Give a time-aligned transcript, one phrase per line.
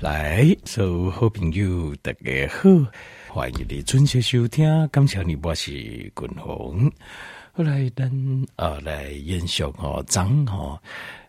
[0.00, 2.70] 来，所有好朋友大家好，
[3.28, 4.88] 欢迎你准时收听。
[4.88, 6.90] 感谢你，我是君鸿。
[7.52, 8.10] 后来咱
[8.56, 10.80] 啊来延续哦，张哦，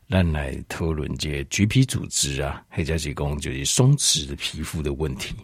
[0.09, 5.35] 咱来讨论这橘皮组织啊，或者是讲就是松弛的皮肤的问题。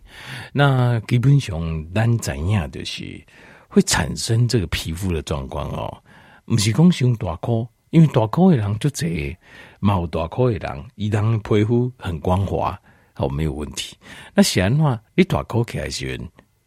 [0.53, 3.21] 那基本上咱怎样就是
[3.67, 6.01] 会产生这个皮肤的状况哦，
[6.45, 9.37] 不是讲胸大颗，因为大颗的人就这
[9.81, 12.79] 毛大颗的人，伊当皮肤很光滑。
[13.17, 13.97] 哦，没有问题。
[14.33, 16.19] 那显然的话，你打口起来时，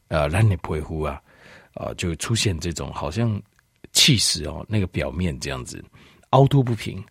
[0.09, 1.15] 呃，让你皮肤啊，
[1.75, 3.41] 啊、呃，就出现这种好像
[3.93, 5.85] 气势哦，那个表面这样子
[6.31, 7.03] 凹凸不平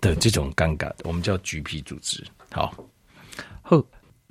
[0.00, 2.24] 的这种尴尬，我们叫橘皮组织。
[2.50, 2.74] 好，
[3.62, 3.84] 后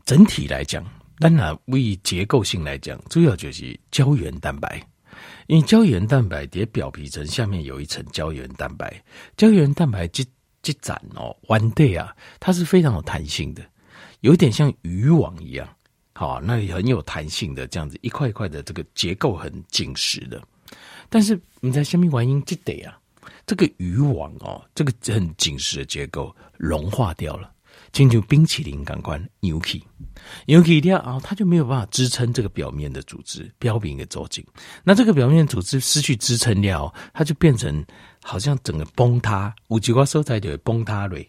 [0.06, 0.86] 整体来讲，
[1.20, 4.82] 当然为结构性来讲，主要就是胶原蛋白，
[5.48, 9.02] 因为胶原蛋白叠表皮层下面有一层胶原蛋白，
[9.38, 10.26] 胶原蛋白积
[10.62, 13.64] 积攒哦，one day 啊，它是非常有弹性的。
[14.22, 15.68] 有点像渔网一样，
[16.14, 20.42] 好，那里很有弹性的这样子，一块一块的这个结构很紧实的。
[21.10, 22.98] 但是你在下面玩音，记得啊，
[23.46, 27.52] 这个渔网哦，这个很紧实的结构融化掉了，
[27.92, 29.84] 进入冰淇淋感官扭起，
[30.46, 34.46] 扭起掉啊，它就没有办法支撑这个表面的组织，表皮给走紧。
[34.84, 37.84] 那这个表面组织失去支撑了，它就变成
[38.22, 41.20] 好像整个崩塌，有几块所在就崩塌了，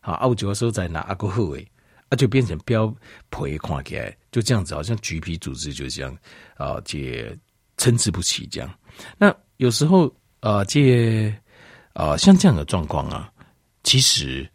[0.00, 1.68] 好，有几块所在哪阿个好诶。
[2.10, 2.86] 它、啊、就变成表
[3.30, 6.16] 皮看起来就这样子，好像橘皮组织就这样
[6.56, 7.36] 啊，这
[7.76, 8.78] 参差不齐这样。
[9.18, 11.32] 那有时候啊，这
[11.92, 13.30] 啊像这样的状况啊，
[13.82, 14.50] 其实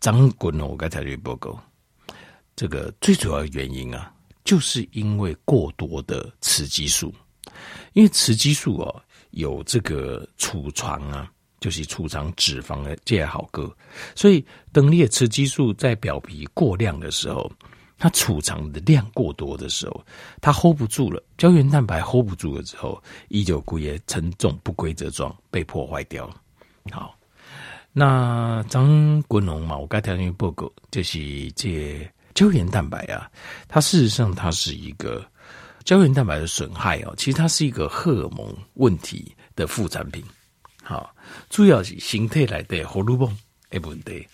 [0.00, 1.62] 张滚龙我刚才就报告，
[2.56, 4.10] 这个最主要的原因啊，
[4.44, 7.14] 就是因为过多的雌激素，
[7.92, 11.30] 因为雌激素哦、啊、有这个储藏啊。
[11.60, 13.74] 就是储藏脂肪的这样好个，
[14.14, 17.50] 所以等你的雌激素在表皮过量的时候，
[17.98, 20.04] 它储藏的量过多的时候，
[20.40, 26.30] 它 hold 不住了，胶原蛋白 hold 不住了之后，依旧骨也沉重不规则状被破坏掉。
[26.92, 27.16] 好，
[27.92, 33.28] 那张国龙嘛，我刚才听报告，就是这胶原蛋白啊，
[33.66, 35.24] 它事实上它是一个
[35.84, 40.24] 胶原蛋白的损害哦，其实它是一个荷尔蒙问题的副产品。
[40.88, 41.14] 好，
[41.50, 43.28] 主要是身体内的荷尔蒙
[43.68, 44.26] 的问题，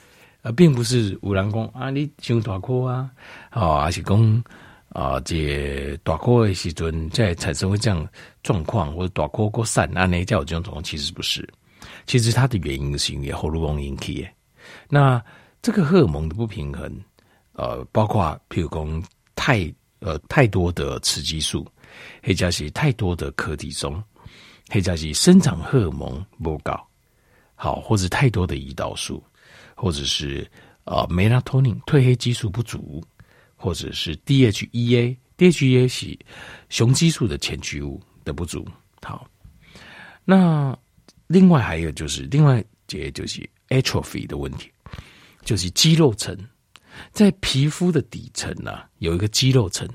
[0.43, 3.11] 而并不是有人讲啊，你胸大颗啊，
[3.51, 4.45] 啊，还是讲
[4.91, 8.09] 啊，这大颗的时阵在产生会这样
[8.45, 11.45] 状况，或者大颗过散啊，那叫这种状况，其实不是，
[12.07, 14.29] 其实它的原因是因为荷尔蒙引起的。
[14.89, 15.21] 那
[15.61, 16.89] 这个荷尔蒙的不平衡，
[17.55, 19.05] 呃，包括譬如讲
[19.35, 21.67] 太呃太多的雌激素，
[22.23, 24.01] 或者是太多的可体松。
[24.75, 26.75] 或者是生长荷尔蒙不高，
[27.55, 29.23] 好，或者太多的胰岛素，
[29.77, 30.51] 或者是
[30.83, 33.01] 呃 melatonin 褪黑激素不足，
[33.55, 36.19] 或者是 DHEA，DHEA 是
[36.71, 38.67] 雄激素的前驱物的不足。
[39.01, 39.25] 好，
[40.25, 40.77] 那
[41.29, 44.69] 另外还有就是另外这就是 atrophy 的问题，
[45.45, 46.37] 就是肌肉层
[47.13, 49.89] 在皮肤的底层啊有一个肌肉层，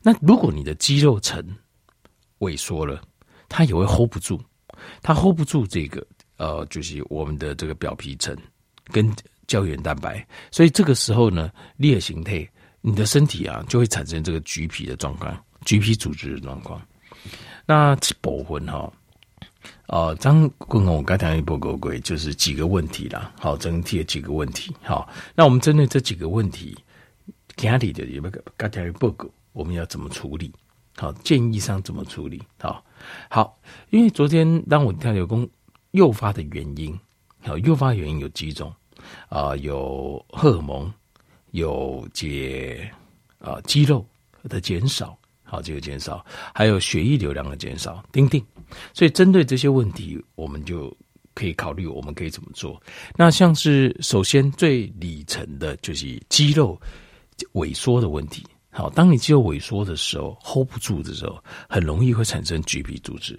[0.00, 1.46] 那如果你的肌肉层
[2.38, 3.02] 萎缩了。
[3.48, 4.40] 它也会 hold 不住，
[5.02, 8.36] 它 hold 不住这个呃，就是我们的这个表皮层
[8.92, 9.10] 跟
[9.46, 12.46] 胶原蛋白，所以这个时候呢，裂形态，
[12.80, 16.80] 你的身体啊就会产生这个橘皮的状况，橘皮组织的状况。
[17.66, 18.92] 那这部分哈，
[19.86, 26.76] 呃，张坤宏我刚才一报告过，就是几个问题啦，好，整体的几个问题，好，那我们针对这几个问题，
[27.56, 30.52] 家里的有没有刚才报告，我们要怎么处理？
[30.98, 32.42] 好，建议上怎么处理？
[32.58, 32.84] 好。
[33.30, 33.56] 好，
[33.90, 35.48] 因为昨天当我跳有功
[35.92, 36.98] 诱发的原因，
[37.42, 38.74] 好，诱发原因有几种
[39.28, 40.92] 啊、有荷尔蒙，
[41.52, 42.90] 有解
[43.38, 44.04] 啊肌肉
[44.48, 48.44] 的减少，好，这个减少，还有血液流量的减少，丁丁。
[48.92, 50.94] 所以针对这些问题，我们就
[51.32, 52.82] 可以考虑我们可以怎么做。
[53.14, 56.78] 那像是首先最底层的就是肌肉
[57.52, 58.44] 萎缩的问题。
[58.78, 63.36] 好，当你肌肉萎缩的时候，hold 不住的时候，很容易会产生橘皮组织。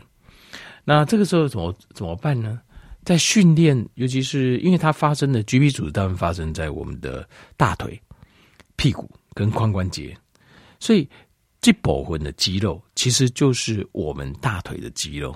[0.84, 2.60] 那这个时候怎么怎么办呢？
[3.06, 7.26] 在训练，尤其是因为它发生的橘皮组织，当然发生在我们的
[7.56, 7.98] 大腿、
[8.76, 10.14] 屁股跟髋关节，
[10.78, 11.08] 所以
[11.62, 15.34] 这部分的肌肉其实就是我们大腿的肌肉。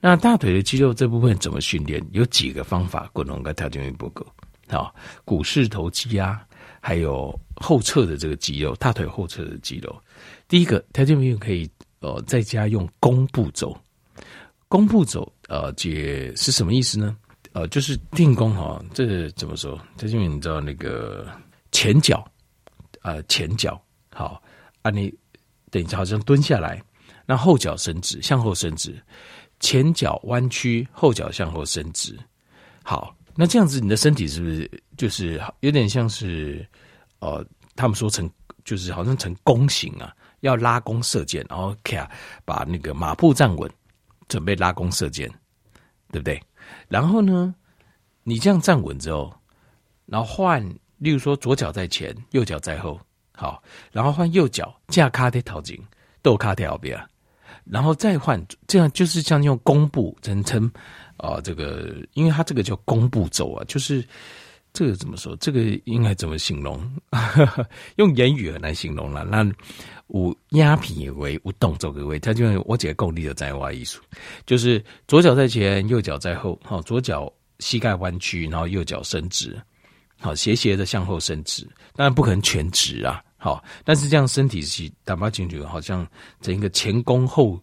[0.00, 2.00] 那大腿的肌肉这部分怎么训练？
[2.12, 4.24] 有几个方法，共同跟条件不够。
[4.68, 4.94] 好，
[5.24, 6.46] 股四头肌啊。
[6.80, 9.98] 还有后侧的这个肌肉，大腿后侧的肌肉。
[10.46, 11.68] 第一个条件朋友可以
[12.00, 13.76] 呃在家用弓步走，
[14.68, 17.16] 弓步走呃解是什么意思呢？
[17.52, 19.76] 呃就是定弓哈，这、怎么说？
[19.96, 21.26] 条件朋友你知道那个
[21.72, 22.24] 前脚
[23.02, 23.80] 呃前脚
[24.14, 24.40] 好
[24.82, 25.12] 啊，你
[25.70, 26.80] 等于好像蹲下来，
[27.26, 29.00] 那后脚伸直，向后伸直，
[29.58, 32.16] 前脚弯曲，后脚向后伸直。
[32.82, 36.68] 好，那这样子你的身体是不是就是有点像是
[37.20, 37.42] 呃，
[37.74, 38.30] 他们说成
[38.66, 42.10] 就是好像成弓形啊，要拉弓射箭，然后卡
[42.44, 43.70] 把那个马步站稳，
[44.28, 45.26] 准备拉弓射箭，
[46.12, 46.38] 对不对？
[46.86, 47.54] 然后呢，
[48.24, 49.34] 你这样站稳之后，
[50.04, 50.62] 然后换，
[50.98, 53.00] 例如说左脚在前，右脚在后，
[53.32, 53.62] 好，
[53.92, 55.78] 然后换右脚架卡的头前，
[56.20, 57.02] 豆卡的后边，
[57.64, 60.70] 然后再换，这样就是像用弓步，人称
[61.16, 64.06] 啊，这个，因为它这个叫弓步走啊，就是
[64.72, 65.36] 这个怎么说？
[65.36, 66.80] 这个应该怎么形容？
[67.96, 69.24] 用言语很难形容了。
[69.24, 69.44] 那
[70.08, 74.00] 无压平为无动作的位，他就我几个功力的在外艺术，
[74.46, 77.32] 就是左脚在前，右脚在后，好，左脚。
[77.62, 79.54] 膝盖弯曲，然后右脚伸直，
[80.18, 81.62] 好，斜斜的向后伸直，
[81.94, 86.06] 当然不可能全直啊，好，但是这样身体是打发进去，好像
[86.40, 87.62] 整一个前弓后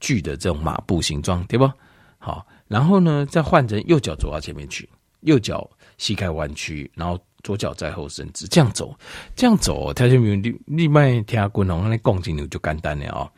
[0.00, 1.70] 锯的这种马步形状，对不？
[2.16, 4.88] 好，然后呢，再换成右脚走到前面去，
[5.20, 8.98] 右脚膝盖弯曲，然后左脚在后伸直，这样走，
[9.36, 13.30] 这样走，条件没有另另外听下滚龙那共进你就简单了啊，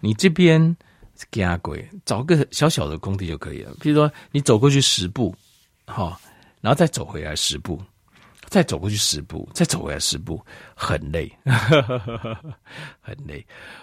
[0.00, 0.76] 你这边。
[1.30, 3.72] 加轨，找个小小的空地就可以了。
[3.80, 5.34] 比如说，你走过去十步，
[5.86, 6.20] 好，
[6.60, 7.80] 然后再走回来十步，
[8.50, 10.38] 再走过去十步，再走回来十步，
[10.74, 11.32] 很累，
[13.00, 13.42] 很累。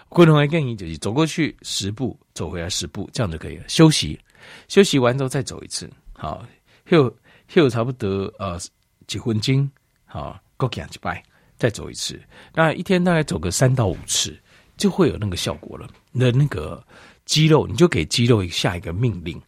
[0.09, 3.63] 共同来建议就是走过去十步，走回来十步，这样就可以了。
[3.67, 4.19] 休息，
[4.67, 6.45] 休息完之后再走一次，好，
[6.89, 7.11] 又
[7.61, 8.59] 又差不多呃
[9.07, 9.69] 几分钟，
[10.05, 11.23] 好，够讲几拜，
[11.57, 12.19] 再走一次。
[12.53, 14.37] 那一天大概走个三到五次，
[14.77, 15.89] 就会有那个效果了。
[16.11, 16.83] 那那个。
[17.25, 19.41] 肌肉，你就给肌肉下一个命令，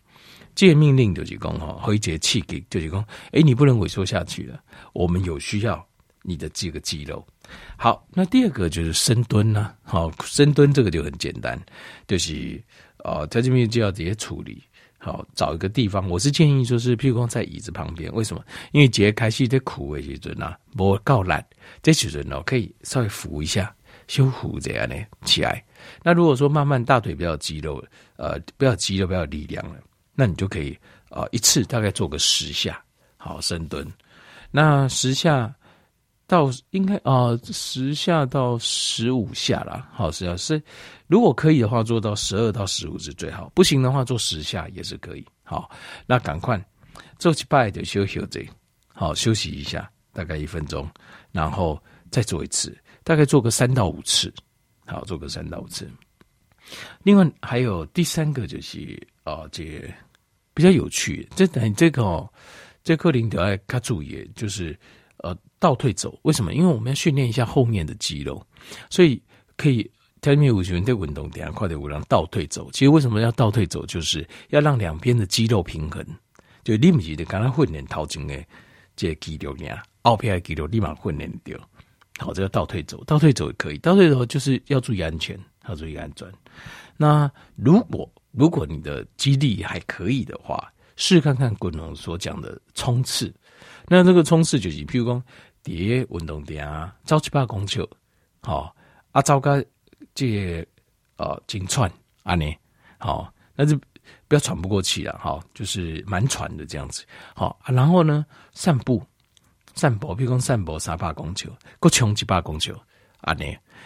[0.56, 4.58] 这个命令就是讲哈，回节气给就是讲，哎，你不能萎缩下去了，
[4.94, 5.86] 我们有需要
[6.22, 7.28] 你的这个肌肉。
[7.76, 11.62] 好，那第二个就是深蹲呢，好，深蹲这个就很简单，
[12.08, 12.64] 就是
[13.00, 14.64] 呃，在这边就要直接处理，
[15.06, 18.44] 好，找一个地方，我是建议就是，譬如说在椅子旁边，为什么？
[18.72, 21.46] 因为节开始在苦的时阵啊，不够懒，
[21.84, 23.72] 这时阵呢可以稍微扶一下。
[24.08, 25.64] 修复这样呢起来，
[26.02, 27.84] 那如果说慢慢大腿比较肌肉，
[28.16, 29.76] 呃，比较肌肉，比较力量了，
[30.16, 30.76] 那你就可以
[31.10, 32.84] 啊、一次大概做个十下，
[33.16, 33.88] 好深蹲。
[34.50, 35.54] 那十下
[36.28, 40.62] 到应该啊、十下到十五下啦，好，十下是
[41.08, 45.26] 如果可以的话，做到十二到十五是最好，不行的话做十下也是可以。
[45.44, 45.70] 好，
[46.08, 46.60] 那赶快
[47.20, 48.50] 做起拜就休息，
[48.94, 50.90] 好休息一下，大概一分钟，
[51.32, 52.76] 然后再做一次。
[53.04, 54.34] 大概做个三到五次，
[54.88, 55.88] 好，做个三到五次。
[57.04, 59.64] 另外还有第三个就是啊，这
[60.56, 62.28] 比较有趣，这等这个哦，
[62.84, 64.76] 这课林德爱卡注意，就是
[65.66, 66.16] 倒退走。
[66.22, 66.54] 为什么？
[66.54, 68.40] 因为我们要训练一下后面的肌肉，
[68.92, 69.20] 所以
[69.58, 69.90] 可以
[70.22, 72.70] 前面五十分钟运动，等下快点五让倒退走。
[72.72, 73.84] 其实为什么要倒退走？
[73.88, 76.06] 就是要让两边的肌肉平衡。
[76.64, 78.46] 就立即的刚刚训练头前的
[78.96, 81.58] 这个肌肉呀，后边的肌肉立马训练掉。
[82.20, 83.80] 好，这个倒退走，倒退走也可以。
[83.80, 85.36] 倒退走就是要注意安全，
[85.68, 86.28] 要注意安全。
[86.96, 93.34] 那如果如果你的肌力还可以的话，试看看滚龙所讲的冲刺。
[93.88, 95.24] 那这个冲刺就是，譬如说，
[95.66, 97.86] 叠运动点啊，走七八公尺，
[98.42, 98.74] 好
[99.12, 99.66] 啊，走个
[100.14, 100.66] 这个
[101.18, 101.92] 呃，紧窜
[102.22, 102.56] 啊，你
[103.00, 103.76] 好，那就
[104.28, 107.04] 不要喘不过气了，哈，就是蛮喘的这样子。
[107.34, 109.04] 好啊，然后呢，散步。
[109.78, 112.74] 散步，比如说散步三百公尺，够冲几百公尺
[113.20, 113.34] 啊？
[113.34, 113.44] 呢，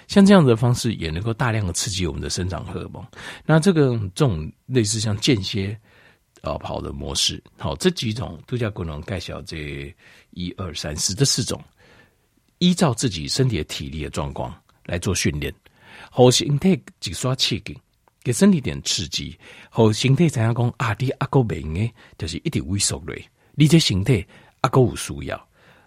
[0.07, 3.03] 像这样的方式也能够大量的刺激我们的生长荷尔蒙。
[3.43, 5.75] 那这个这种类似像间歇
[6.41, 9.93] 啊跑的模式，好，这几种度假功能介绍这
[10.31, 11.62] 一二三四这四种，
[12.60, 14.53] 依照自己身体的体力的状况
[14.86, 15.53] 来做训练。
[16.12, 17.77] 好，身体几刷刺激，
[18.24, 19.38] 给身体点刺激。
[19.69, 20.96] 好，身体怎样讲啊？
[20.98, 23.24] 你阿哥没诶，就是一点萎缩嘞。
[23.55, 24.25] 你这身体
[24.62, 25.38] 阿哥有需要。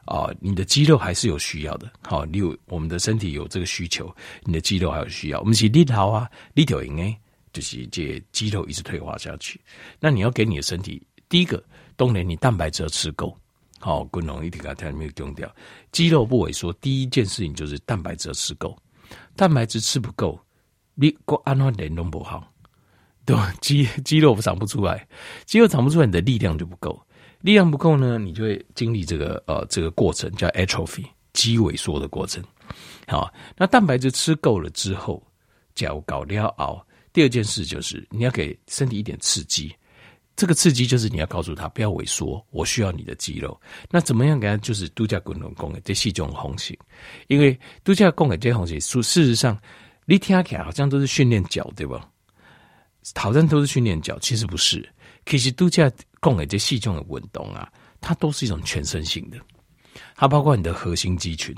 [0.05, 1.89] 啊、哦，你的肌肉还是有需要的。
[2.03, 5.39] 好、哦，你有我们的身体有这个需求，你的肌肉还有需要。
[5.39, 7.17] 我们是力好啊，力条应该
[7.53, 9.61] 就是这肌肉一直退化下去。
[10.01, 11.63] 那你要给你的身体，第一个，
[11.97, 13.37] 当然你蛋白质要吃够。
[13.79, 15.53] 好、哦，滚龙一定要听没有丢掉。
[15.91, 18.77] 肌肉不萎缩，第一件事情就是蛋白质要吃够。
[19.35, 20.39] 蛋白质吃不够，
[20.95, 22.49] 你过安安联动不好，
[23.25, 23.53] 对吧？
[23.61, 25.07] 肌肌肉长不出来，
[25.47, 27.01] 肌肉长不出来，你的力量就不够。
[27.41, 32.41] 力量不够呢，你就会经历这个呃这个过程叫 atrophy 肌萎缩的过程。
[33.09, 35.21] 好，那蛋白质吃够了之后，
[35.75, 36.87] 脚搞掉熬。
[37.13, 39.75] 第二件事就是你要给身体一点刺激，
[40.35, 43.61] 这个刺激就是你要告诉他不要萎缩，我需要你的肌肉。
[43.91, 44.57] 那怎么样给他？
[44.57, 46.75] 就是度假滚轮功的这是一种红型，
[47.27, 49.61] 因为度假功的这红型，事实上
[50.07, 52.09] 你听起来好像都是训练脚，对吧？
[53.15, 54.89] 好像都是训练脚，其实不是。
[55.27, 59.39] 其实度假功的这细重的运动啊，它都是一种全身性的，
[60.17, 61.55] 它包括你的核心肌群，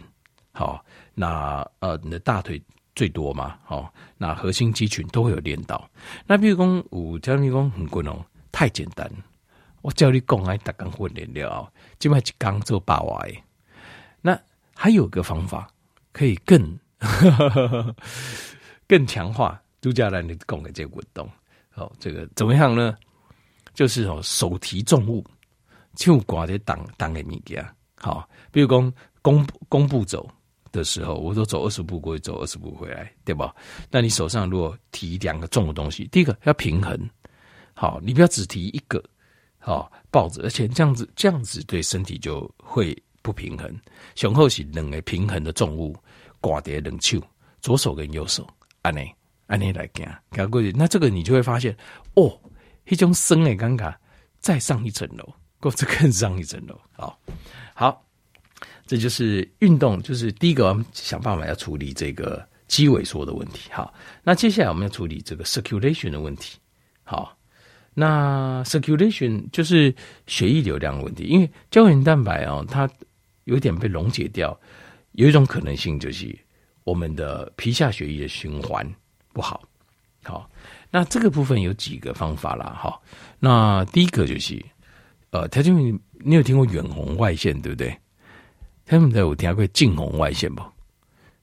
[0.52, 0.84] 好，
[1.14, 2.60] 那呃你的大腿。
[2.94, 5.88] 最多嘛，哦，那核心肌群都会有练到。
[6.26, 8.16] 那比如讲，我教你讲很困难，
[8.52, 9.10] 太简单。
[9.82, 13.26] 我教你讲，哎，打钢训练了，就买一钢做八瓦。
[14.20, 14.38] 那
[14.74, 15.68] 还有个方法，
[16.12, 16.78] 可以更
[18.88, 21.28] 更强化度假来的讲的这个运动。
[21.74, 22.96] 哦，这个怎么样呢？
[23.74, 25.24] 就是哦，手提重物，
[25.96, 27.66] 就挂在当当个物件。
[27.96, 30.30] 好，比如讲，弓弓步走。
[30.74, 33.54] 的时候，我都走二十步过去，走二十步回来，对吧？
[33.90, 36.98] 那你手上如果提两个重的东西，第一个要平衡，
[37.72, 39.02] 好，你不要只提一个，
[39.58, 43.72] 好抱着，而且这样子这样子对身体就会不平衡。
[44.16, 45.96] 雄厚是两个平衡的重物
[46.40, 47.22] 挂在两手，
[47.60, 48.46] 左手跟右手，
[48.82, 49.00] 按呢
[49.46, 51.74] 按呢来行，过去，那这个你就会发现，
[52.14, 52.38] 哦，
[52.88, 53.94] 一种生的尴尬，
[54.40, 57.18] 再上一层楼，或者更上一层楼，好，
[57.74, 58.03] 好。
[58.86, 63.70] 这就是运动，就是第一个，我们想办法要处理这个肌萎缩的问题。
[63.72, 66.58] 好，那接下来我们要处理这个 circulation 的问题。
[67.02, 67.36] 好，
[67.94, 69.94] 那 circulation 就是
[70.26, 72.88] 血液流量的问题，因为胶原蛋白哦，它
[73.44, 74.58] 有点被溶解掉，
[75.12, 76.36] 有一种可能性就是
[76.84, 78.86] 我们的皮下血液的循环
[79.32, 79.62] 不好。
[80.22, 80.50] 好，
[80.90, 82.74] 那这个部分有几个方法啦。
[82.78, 83.02] 好，
[83.38, 84.62] 那第一个就是
[85.30, 87.94] 呃，条件你你有听过远红外线对不对？
[88.86, 90.62] 他们有听过近红外线不？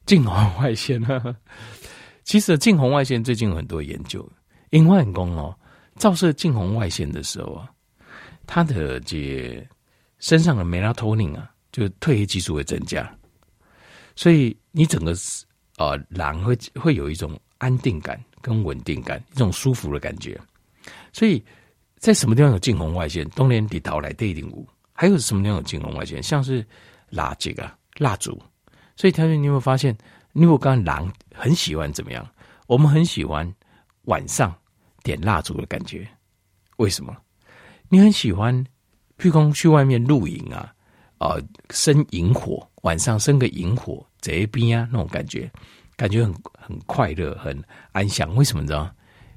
[0.05, 1.35] 近红外线呢？
[2.23, 4.27] 其实近红外线最近有很多研究，
[4.69, 5.55] 因为很工哦，
[5.97, 7.69] 照射近红外线的时候啊，
[8.45, 9.67] 它的这
[10.19, 13.11] 身上的 melatonin 啊，就褪黑激素会增加，
[14.15, 15.13] 所以你整个
[15.77, 20.39] 呃人会会有一种安定感跟稳定感，一种舒服的感觉。
[21.11, 21.43] 所以
[21.97, 26.63] 在什么地方有近红外线，冬天里头来对顶雾，还有什么地方有近红外线，像是。
[27.11, 28.41] 蜡这个蜡烛，
[28.95, 29.95] 所以条件你有没有发现？
[30.33, 32.27] 因为我刚狼很喜欢怎么样？
[32.67, 33.53] 我们很喜欢
[34.05, 34.51] 晚上
[35.03, 36.07] 点蜡烛的感觉。
[36.77, 37.15] 为什么？
[37.89, 38.55] 你很喜欢，
[39.17, 40.73] 譬如说去外面露营啊，
[41.17, 45.51] 啊、呃，生萤火，晚上生个萤火，这边啊那种感觉，
[45.97, 48.33] 感觉很很快乐，很安详。
[48.35, 48.89] 为什么你知道？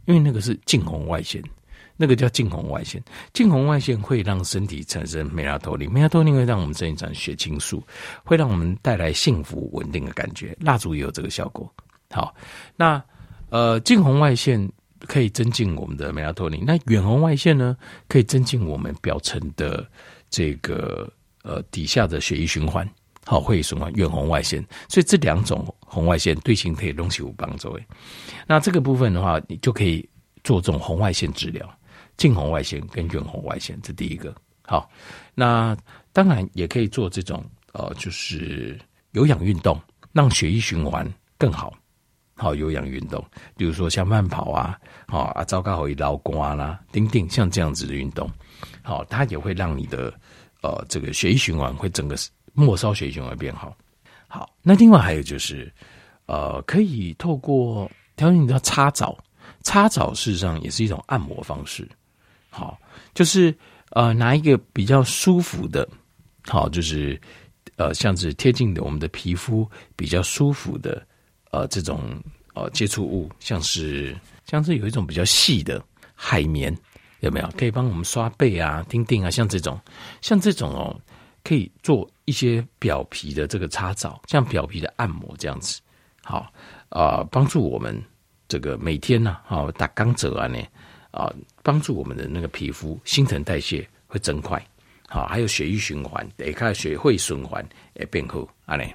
[0.04, 1.42] 因为那个是近红外线。
[1.96, 7.82] 那个叫近红外线，近红外线会让身体产生梅拉托尼，梅拉托尼会让我们身体产生血清素，
[8.24, 10.56] 会让我们带来幸福稳定的感觉。
[10.60, 11.72] 蜡烛也有这个效果。
[12.10, 12.34] 好，
[12.76, 13.02] 那
[13.50, 14.68] 呃，近红外线
[15.00, 17.76] 可以增进我们的梅拉托尼，那远红外线呢，
[18.08, 19.86] 可以增进我们表层的
[20.30, 21.08] 这个
[21.42, 22.88] 呃底下的血液循环，
[23.24, 24.60] 好，会循环远红外线。
[24.88, 27.78] 所以这两种红外线对形可以东西无帮助。
[28.48, 30.08] 那这个部分的话，你就可以
[30.42, 31.68] 做这种红外线治疗。
[32.16, 34.90] 近红外线跟远红外线，这第一个好。
[35.34, 35.76] 那
[36.12, 38.78] 当然也可以做这种呃，就是
[39.12, 39.80] 有氧运动，
[40.12, 41.06] 让血液循环
[41.36, 41.72] 更好。
[42.36, 43.24] 好，有氧运动，
[43.56, 48.28] 比如说像慢跑啊，好啊，糟糕，好，一劳瓜啦，丁丁，像这样子的运动，
[48.82, 50.12] 好，它也会让你的
[50.62, 52.16] 呃这个血液循环会整个
[52.52, 53.72] 末梢血液循环变好。
[54.26, 55.72] 好，那另外还有就是
[56.26, 59.16] 呃，可以透过调整你的擦澡，
[59.62, 61.88] 擦澡事实上也是一种按摩方式。
[62.56, 62.78] 好，
[63.14, 63.52] 就是
[63.90, 65.88] 呃，拿一个比较舒服的，
[66.46, 67.20] 好，就是
[67.74, 71.04] 呃，像是贴近的我们的皮肤比较舒服的
[71.50, 71.98] 呃这种
[72.54, 75.84] 呃接触物，像是像是有一种比较细的
[76.14, 76.72] 海绵，
[77.18, 77.50] 有没有？
[77.58, 79.76] 可以帮我们刷背啊、钉钉啊，像这种，
[80.20, 80.96] 像这种哦，
[81.42, 85.80] 可以做一些表皮的这个擦澡，像表皮的按摩这样子，
[86.22, 86.52] 好
[86.88, 88.00] 啊，帮助我们
[88.46, 90.62] 这个每天呢，好打钢折啊呢。
[91.14, 94.60] 啊，帮助我们的那个皮肤新陈代谢会增快，
[95.08, 98.92] 好，还有血液循环，得看血会循环也变好，啊嘞。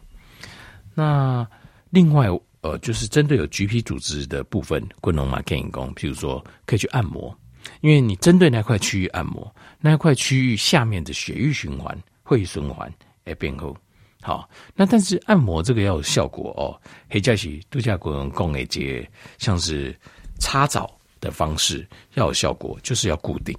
[0.93, 1.47] 那
[1.89, 2.27] 另外，
[2.59, 7.33] 呃，就是针对有橘皮组织的部分，滚龙马可以讲，譬如说可以去按摩，
[7.79, 9.49] 因为你针对那块区域按摩，
[9.79, 13.73] 那块区域下面的血液循环会循环也变好，
[14.21, 14.49] 好。
[14.75, 16.75] 那但是按摩这个要有效果哦，
[17.09, 19.97] 黑加起度假滚龙共一节，像是
[20.37, 20.98] 擦澡。
[21.19, 23.57] 的方式要有效果，就是要固定，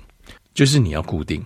[0.55, 1.45] 就是你要固定，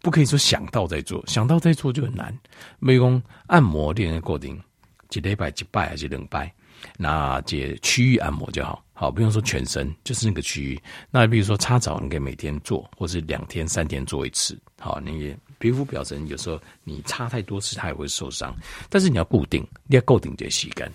[0.00, 2.36] 不可以说想到再做，想到再做就很难。
[2.78, 4.60] 美工按摩练的固定，
[5.08, 6.52] 几礼拜几拜还是两拜，
[6.96, 10.80] 那这区域按摩就好，好不用说全身，就是那个区域。
[11.10, 14.58] 那比如说擦澡，你可以每天做，或是两天三天做一次。
[14.80, 18.54] 好，你皮肤表层有时候你擦太多次，它也会受伤。
[18.90, 20.90] 但是你要固定，你要固定这习惯。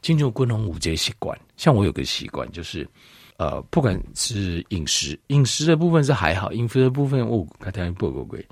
[0.00, 2.88] 进入滚龙五这习惯，像我有个习惯就是。
[3.36, 8.46] 呃，不管是饮食，饮食的部分是还好，饮食的部分我看天不不贵。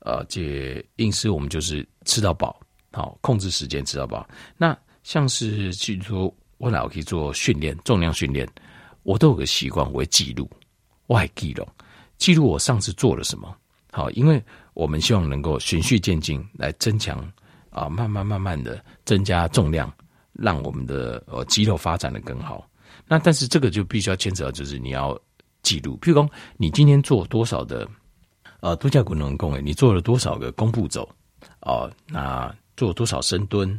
[0.00, 2.60] 呃，这饮食我们就是吃到饱，
[2.92, 4.28] 好控制时间吃到饱。
[4.56, 8.48] 那像是去说，我老可以做训练，重量训练，
[9.02, 10.50] 我都有个习惯，我会记录，
[11.06, 11.66] 我还记录，
[12.18, 13.56] 记录我上次做了什么。
[13.92, 14.42] 好，因为
[14.74, 17.18] 我们希望能够循序渐进来增强
[17.70, 19.92] 啊，慢慢慢慢的增加重量，
[20.32, 22.68] 让我们的呃肌肉发展的更好。
[23.12, 25.20] 那但是这个就必须要牵扯到，就是你要
[25.62, 27.86] 记录，譬如说你今天做多少的
[28.60, 31.06] 呃度假滚轮功，你做了多少个弓步走
[31.60, 33.78] 哦、呃，那做多少深蹲，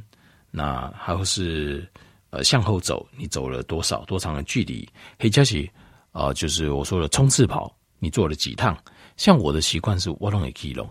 [0.52, 1.90] 那还有是
[2.30, 4.88] 呃向后走，你走了多少多长的距离？
[5.18, 5.68] 黑加起
[6.12, 8.78] 啊，就是我说的冲刺跑，你做了几趟？
[9.18, 10.88] 像我的习惯是我都会记录，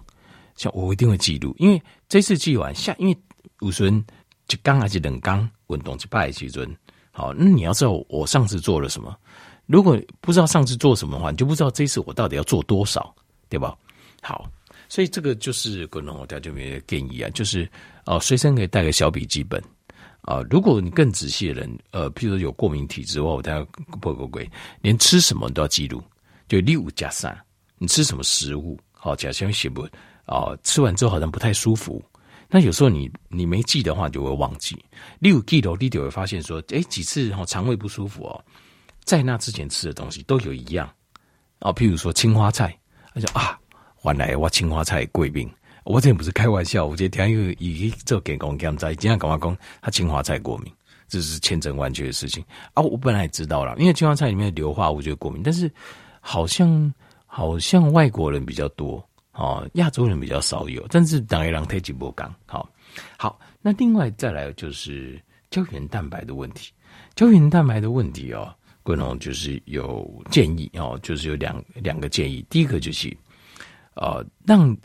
[0.57, 3.17] 像我一定会记录，因为这次记完下，因为
[3.61, 6.77] 有时候一刚还是两刚运动一摆时阵。
[7.13, 9.15] 好，那你要知道我上次做了什么。
[9.67, 13.15] 如果不知道上次做什么的话，你就不知道这次我到底要做多少，
[13.49, 13.77] 对吧？
[14.23, 14.51] 好，
[14.89, 17.71] 所以这个就是滚龙我家这边的建议啊，就是
[18.07, 19.63] 哦，随身可以带个小笔记本
[20.23, 20.43] 啊。
[20.51, 23.63] 如果你更仔细的人，呃，譬如有过敏体质的话，我带
[24.01, 24.51] 不不贵，
[24.81, 26.03] 连吃什么都要记录，
[26.49, 27.39] 就六加三，
[27.79, 28.79] 你吃什么食物？
[28.93, 29.83] 好，假设写不
[30.25, 32.03] 啊，吃完之后好像不太舒服。
[32.55, 34.77] 那有时候你你没记的话，就会忘记。
[35.19, 38.45] 你有记的，你就会发现说，哎，几次哦肠胃不舒服哦，
[39.05, 40.87] 在那之前吃的东西都有一样
[41.61, 42.79] 哦，譬如说青花菜，
[43.15, 43.59] 他说啊，
[44.05, 45.51] 原来我青花菜贵病，
[45.85, 50.71] 我这不是开玩笑，我今天又以做健康检查，今天跟我讲他青花菜过敏，
[51.09, 52.45] 这是千真万确的事情
[52.75, 52.83] 啊。
[52.83, 55.73] 我本来也知道了，因为青花菜里面的硫化物就过敏，但是
[56.21, 56.93] 好像
[57.25, 59.03] 好像外国人比较多。
[59.33, 62.69] 哦，亚洲人比较少有，但是当然特级不刚好。
[63.17, 65.19] 好，那另外再来就是
[65.51, 66.71] 胶原蛋白的问题。
[67.15, 72.45] 胶原蛋白的问题哦，滚龙就是有建议哦，就是有两两个建议。
[72.51, 73.17] 第一个就是，
[73.95, 74.77] 呃，让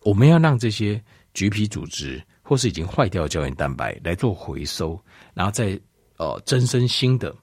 [0.00, 5.80] 我们要让这些橘皮组织或是已经坏掉的胶原蛋白来做回收，然后再
[6.18, 7.34] 呃增生新的。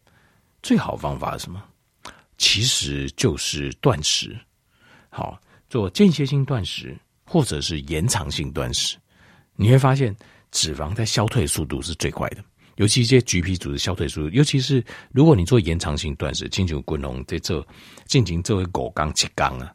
[0.61, 1.63] 最好方法是什么？
[2.37, 4.39] 其实就是断食。
[5.09, 5.39] 好。
[5.69, 8.97] 做间歇性断食，或者是延长性断食，
[9.55, 10.15] 你会发现
[10.51, 12.43] 脂肪在消退速度是最快的。
[12.77, 17.65] 尤其这些橘皮组织消退速度，尤其是如果你做延长性断食，进行滚龙在这
[18.05, 19.71] 进行这位狗缸七缸啊，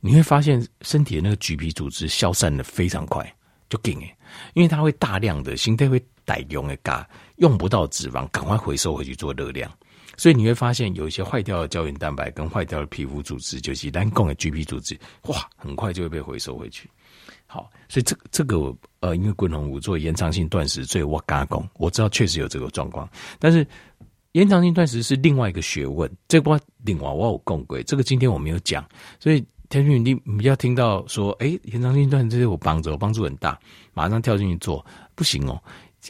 [0.00, 3.32] 你会发现身体的那个橘皮组织消散的非常快，
[3.70, 4.16] 就紧诶，
[4.54, 9.72] 因为它会大量的心态会带用的嘎用不到脂肪，赶快回收回去做热量。
[10.18, 16.90] 所以你会发现有一些坏掉的胶原蛋白跟坏掉的皮肤组织，就是单供的 G P 组织，哇，很快就会被回收回去。
[17.46, 23.08] 好，所以这这个呃，因为滚龙舞做延长性断食，所以我加工，我知道确实有这个状况。
[23.38, 23.66] 但是
[24.32, 28.86] 延长性断食是另外一个学问，这个另外我有共轨，这个今天我没有讲。
[29.18, 33.58] 所以天俊你你要听到说，哎，延长性断食这些我帮助，帮助很大，
[33.94, 35.62] 马上跳进去做不行哦，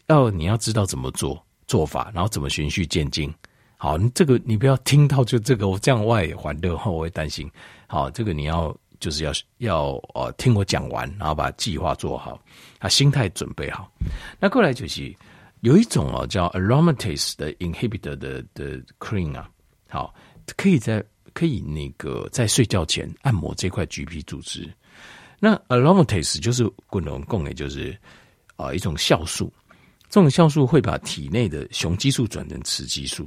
[0.07, 3.33] 要你要知道怎么做做法，然后怎么循序渐进。
[3.81, 7.49] 好，你这个你不要听到就这个，我这样外环的话我会担心。
[7.87, 12.37] 好，这个你要就是要要呃听我讲完，然后把计划做好，
[12.81, 13.89] 啊，心态准备好。
[14.41, 15.15] 那过来就是
[15.61, 19.49] 有一种哦叫 aromatase 的 inhibitor 的的 cream 啊，
[19.89, 20.13] 好，
[20.57, 21.01] 可以在
[21.33, 24.69] 可以那个在睡觉前按摩这块橘皮组织。
[25.39, 27.97] 那 aromatase 就是滚龙共也就是
[28.57, 29.53] 啊、一种酵素，
[30.11, 33.25] 这种酵素会把体内的雄激素转成雌激素。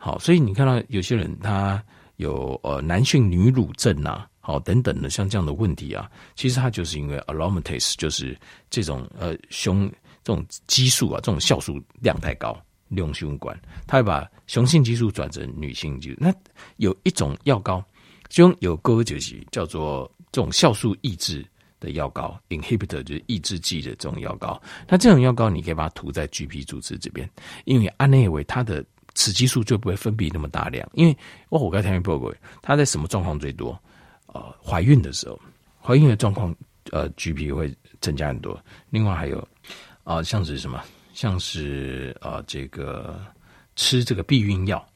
[0.00, 1.82] 好，所以你看到有些人他
[2.18, 8.38] 有呃男性女乳症呐，好等等的像这样的问题啊，其实他就是因为 aromatase 就是
[8.70, 9.90] 这种呃雄
[10.22, 12.56] 这种激素啊，这种酵素量太高，
[12.86, 16.16] 利用血管，他会把雄性激素转成女性激素。
[16.20, 16.32] 那
[16.76, 17.84] 有一种药膏，
[18.28, 21.44] 其中有个就是叫做这种酵素抑制
[21.80, 24.62] 的药膏，inhibitor 就是抑制剂的这种药膏。
[24.86, 27.28] 那这种药膏你可以把它涂在橘皮组织这边，
[27.64, 28.84] 因为安内维它的。
[29.18, 31.16] 雌激素就不会分泌那么大量，因为
[31.48, 33.76] 我我刚才听报过，它在什么状况最多？
[34.28, 35.40] 呃，怀孕的时候，
[35.82, 36.54] 怀孕的状况，
[36.92, 38.56] 呃，橘皮会增加很多。
[38.90, 39.40] 另外还有
[40.04, 40.80] 啊、呃，像是什么？
[41.14, 43.20] 像是、呃，这个
[43.74, 44.86] 吃这个避孕药，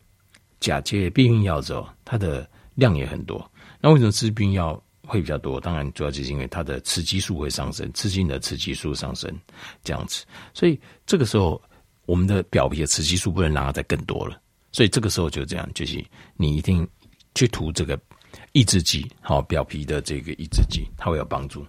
[0.60, 3.50] 假借避孕药之后，它的量也很多。
[3.80, 5.60] 那为什么吃避孕药会比较多。
[5.60, 9.36] 当然，主要就是因为它的雌激素会上升，雌性的雌激素上升
[9.82, 10.24] 这样子。
[10.54, 11.60] 所以这个时候，
[12.06, 14.40] 我们的表皮的雌激素不能让它再更多了。
[14.70, 16.02] 所以这个时候就这样，就是
[16.36, 16.86] 你一定
[17.34, 17.98] 去涂这个
[18.52, 21.66] 抑制剂，好，表皮的这个抑制剂，它会有帮助。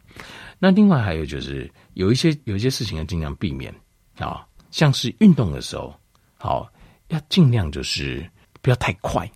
[0.59, 3.73] 那另外还有就是有一些有一些事情要尽量避免
[4.17, 5.93] 啊，像是运动的时候，
[6.37, 6.71] 好，
[7.09, 8.25] 要尽量就是
[8.61, 9.29] 不要太快。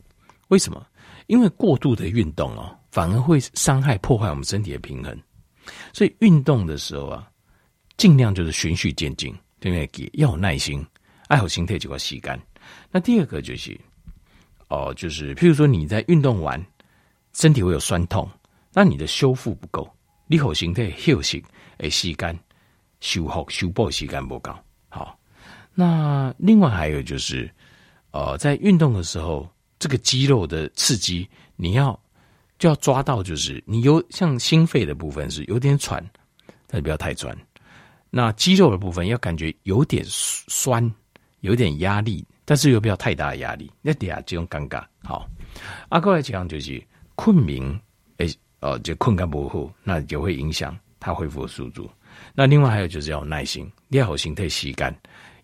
[0.48, 0.86] 为什么？
[1.28, 5.22] 因为过度的运动哦，反而会伤害破坏我们身体的平衡。
[5.92, 7.30] 所以运动的时候啊，
[7.98, 10.10] 尽量就是循序渐进，对不对？
[10.14, 10.86] 要有耐心，
[11.28, 12.40] 爱好心态就要吸干。
[12.92, 13.80] 那第二个就是
[14.70, 16.64] 哦，就是譬如说你在运动完，
[17.34, 18.30] 身体会有酸痛，
[18.74, 19.90] 那你的修复不够，
[20.28, 21.44] 你好心态休息
[21.78, 22.38] 诶，吸干
[23.00, 24.54] 修复修补吸干不够。
[24.90, 25.18] 好，
[25.74, 27.50] 那另外还有就是
[28.12, 29.48] 呃，在运动的时候。
[29.80, 31.98] 这个肌肉的刺激，你要
[32.58, 36.04] 就要抓到，就是你有像心肺的部分是有点喘，
[36.66, 37.38] 但不要太喘。
[38.10, 40.94] 那肌肉的部分要感觉有点酸，
[41.42, 43.72] 有点压力，但是又不要太大的压力。
[43.82, 45.30] 那底下这种尴尬，好。
[45.90, 46.82] 阿哥来讲就是
[47.16, 47.62] 困眠，
[48.18, 51.90] 诶，呃，就困干不好，那就会影响它恢复的速度。
[52.34, 54.96] 那另外还有就是要耐心，练好心态吸干，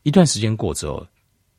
[0.04, 1.06] 一段时间过之后。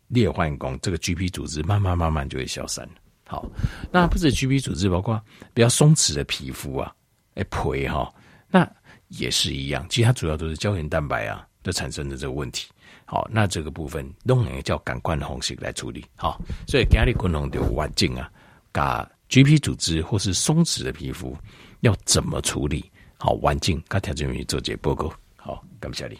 [0.08, 2.86] 裂换工，这个 GP 组织慢慢慢慢就会消散。
[3.26, 3.44] 好，
[3.90, 5.20] 那不止 GP 组织，包括
[5.54, 6.94] 比较松弛的皮肤啊，
[7.34, 8.12] 哎，皮哈，
[8.48, 8.70] 那
[9.18, 9.86] 也是一样。
[9.88, 12.68] 其实它主要都是胶原蛋白啊，的产生的这个问题。
[13.04, 16.04] 好，那这个部分用一个叫感官的方式来处理。
[16.16, 18.30] 好，所以家里功能的环境啊，
[18.72, 21.36] 把橘皮组织或是松弛的皮肤
[21.80, 22.90] 要怎么处理？
[23.18, 25.12] 好，环境，跟条件员做这报告。
[25.36, 26.18] 好，感谢你。